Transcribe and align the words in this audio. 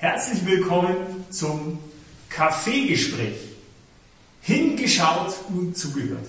Herzlich 0.00 0.46
willkommen 0.46 1.26
zum 1.28 1.78
Kaffeegespräch. 2.30 3.36
Hingeschaut 4.40 5.34
und 5.50 5.76
zugehört. 5.76 6.24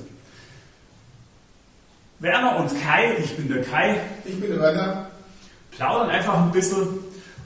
Werner 2.20 2.58
und 2.58 2.84
Kai, 2.84 3.16
ich 3.24 3.34
bin 3.38 3.48
der 3.48 3.64
Kai. 3.64 3.98
Ich 4.26 4.38
bin 4.38 4.50
der 4.50 4.60
Werner. 4.60 5.12
Plaudern 5.72 6.10
einfach 6.10 6.38
ein 6.42 6.52
bisschen. 6.52 7.00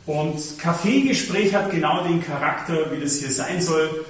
Und 0.07 0.57
Kaffeegespräch 0.57 1.53
hat 1.53 1.69
genau 1.69 2.03
den 2.07 2.25
Charakter, 2.25 2.91
wie 2.91 2.99
das 2.99 3.19
hier 3.19 3.29
sein 3.29 3.61
soll. 3.61 4.03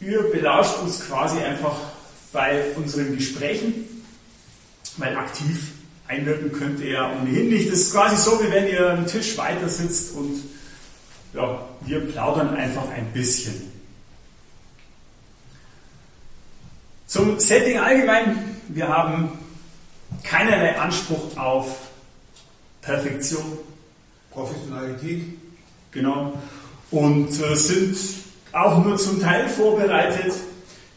Ihr 0.00 0.22
belauscht 0.32 0.78
uns 0.78 1.06
quasi 1.06 1.40
einfach 1.40 1.76
bei 2.32 2.70
unseren 2.76 3.14
Gesprächen, 3.18 4.02
weil 4.96 5.14
aktiv 5.14 5.72
einwirken 6.08 6.52
könnt 6.52 6.80
ihr 6.80 6.92
ja 6.92 7.12
ohnehin 7.12 7.50
nicht. 7.50 7.70
Das 7.70 7.80
ist 7.80 7.92
quasi 7.92 8.16
so, 8.16 8.42
wie 8.42 8.50
wenn 8.50 8.66
ihr 8.66 8.88
am 8.92 9.06
Tisch 9.06 9.36
weiter 9.36 9.68
sitzt 9.68 10.14
und 10.14 10.42
ja, 11.34 11.58
wir 11.82 12.00
plaudern 12.00 12.54
einfach 12.54 12.88
ein 12.90 13.06
bisschen. 13.12 13.70
Zum 17.06 17.38
Setting 17.38 17.78
allgemein, 17.78 18.56
wir 18.68 18.88
haben 18.88 19.38
keinerlei 20.22 20.78
Anspruch 20.78 21.36
auf 21.36 21.76
Perfektion. 22.80 23.58
Professionalität. 24.30 25.22
Genau. 25.92 26.34
Und 26.90 27.30
äh, 27.40 27.54
sind 27.54 27.96
auch 28.52 28.84
nur 28.84 28.96
zum 28.96 29.20
Teil 29.20 29.48
vorbereitet, 29.48 30.32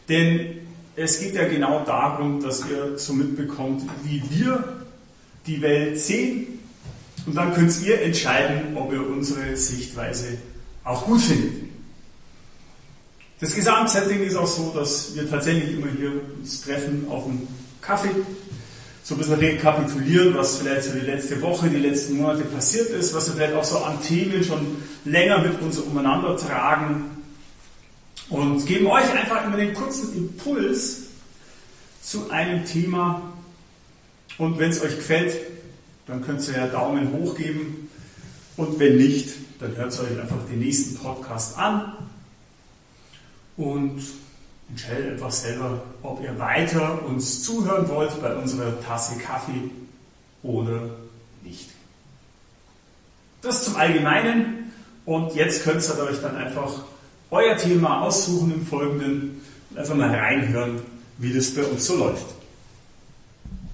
denn 0.08 0.58
es 0.96 1.20
geht 1.20 1.34
ja 1.34 1.46
genau 1.46 1.84
darum, 1.84 2.42
dass 2.42 2.68
ihr 2.68 2.98
so 2.98 3.12
mitbekommt, 3.12 3.82
wie 4.02 4.22
wir 4.30 4.82
die 5.46 5.62
Welt 5.62 6.00
sehen. 6.00 6.57
Und 7.28 7.34
dann 7.34 7.52
könnt 7.52 7.78
ihr 7.82 8.00
entscheiden, 8.00 8.74
ob 8.74 8.90
ihr 8.90 9.06
unsere 9.06 9.54
Sichtweise 9.54 10.38
auch 10.82 11.04
gut 11.04 11.20
findet. 11.20 11.68
Das 13.38 13.54
Gesamtsetting 13.54 14.22
ist 14.22 14.34
auch 14.34 14.46
so, 14.46 14.72
dass 14.74 15.14
wir 15.14 15.28
tatsächlich 15.28 15.74
immer 15.74 15.88
hier 15.94 16.10
uns 16.38 16.62
treffen 16.62 17.06
auf 17.10 17.26
einen 17.26 17.46
Kaffee, 17.82 18.08
so 19.04 19.14
ein 19.14 19.18
bisschen 19.18 19.34
rekapitulieren, 19.34 20.34
was 20.34 20.56
vielleicht 20.56 20.84
so 20.84 20.92
die 20.92 21.04
letzte 21.04 21.42
Woche, 21.42 21.68
die 21.68 21.76
letzten 21.76 22.16
Monate 22.16 22.44
passiert 22.44 22.88
ist, 22.88 23.12
was 23.12 23.26
wir 23.28 23.34
vielleicht 23.34 23.54
auch 23.54 23.64
so 23.64 23.76
an 23.76 24.02
Themen 24.02 24.42
schon 24.42 24.78
länger 25.04 25.42
mit 25.42 25.60
uns 25.60 25.76
umeinander 25.80 26.34
tragen 26.34 27.10
und 28.30 28.64
geben 28.64 28.86
euch 28.86 29.12
einfach 29.12 29.44
immer 29.44 29.58
den 29.58 29.74
kurzen 29.74 30.16
Impuls 30.16 31.02
zu 32.02 32.30
einem 32.30 32.64
Thema. 32.64 33.34
Und 34.38 34.58
wenn 34.58 34.70
es 34.70 34.80
euch 34.80 34.96
gefällt, 34.96 35.36
dann 36.08 36.24
könnt 36.24 36.46
ihr 36.48 36.56
ja 36.56 36.66
Daumen 36.66 37.12
hoch 37.12 37.36
geben. 37.36 37.88
Und 38.56 38.80
wenn 38.80 38.96
nicht, 38.96 39.34
dann 39.60 39.76
hört 39.76 39.92
euch 40.00 40.20
einfach 40.20 40.36
den 40.50 40.58
nächsten 40.58 40.96
Podcast 40.96 41.56
an 41.56 41.92
und 43.56 44.00
entscheidet 44.70 45.12
einfach 45.12 45.30
selber, 45.30 45.82
ob 46.02 46.22
ihr 46.22 46.38
weiter 46.38 47.04
uns 47.04 47.42
zuhören 47.42 47.88
wollt 47.88 48.20
bei 48.20 48.34
unserer 48.34 48.80
Tasse 48.82 49.18
Kaffee 49.18 49.70
oder 50.42 50.90
nicht. 51.44 51.70
Das 53.42 53.64
zum 53.64 53.76
Allgemeinen. 53.76 54.72
Und 55.04 55.34
jetzt 55.34 55.64
könnt 55.64 55.82
ihr 55.88 56.02
euch 56.02 56.20
dann 56.20 56.36
einfach 56.36 56.82
euer 57.30 57.56
Thema 57.56 58.02
aussuchen 58.02 58.52
im 58.52 58.66
Folgenden 58.66 59.40
und 59.70 59.78
einfach 59.78 59.94
mal 59.94 60.10
reinhören, 60.10 60.80
wie 61.18 61.32
das 61.32 61.54
bei 61.54 61.64
uns 61.64 61.86
so 61.86 61.96
läuft. 61.96 62.26